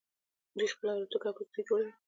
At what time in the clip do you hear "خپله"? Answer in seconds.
0.73-0.91